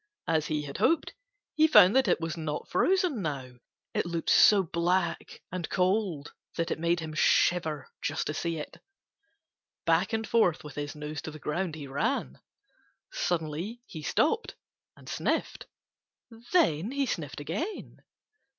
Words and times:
As 0.27 0.47
he 0.47 0.63
had 0.63 0.77
hoped, 0.79 1.13
he 1.55 1.67
found 1.67 1.95
that 1.95 2.07
it 2.07 2.19
was 2.19 2.35
not 2.35 2.67
frozen 2.67 3.21
now. 3.21 3.57
It 3.93 4.07
looked 4.07 4.31
so 4.31 4.63
black 4.63 5.43
and 5.51 5.69
cold 5.69 6.33
that 6.55 6.71
it 6.71 6.79
made 6.79 6.99
him 6.99 7.13
shiver 7.13 7.87
just 8.01 8.25
to 8.25 8.33
see 8.33 8.57
it. 8.57 8.77
Back 9.85 10.11
and 10.11 10.25
forth 10.27 10.63
with 10.63 10.73
his 10.73 10.95
nose 10.95 11.21
to 11.21 11.29
the 11.29 11.37
ground 11.37 11.75
he 11.75 11.85
ran. 11.85 12.39
Suddenly 13.13 13.83
he 13.85 14.01
stopped 14.01 14.55
and 14.97 15.07
sniffed. 15.07 15.67
Then 16.51 16.89
he 16.89 17.05
sniffed 17.05 17.39
again. 17.39 18.01